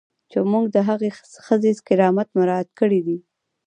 [0.31, 1.09] چې موږ د هغې
[1.45, 3.17] ښځې کرامت مراعات کړی دی.